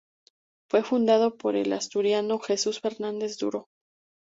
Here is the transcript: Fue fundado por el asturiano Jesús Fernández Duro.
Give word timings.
Fue 0.67 0.81
fundado 0.81 1.37
por 1.37 1.55
el 1.55 1.71
asturiano 1.73 2.39
Jesús 2.39 2.79
Fernández 2.79 3.37
Duro. 3.37 3.67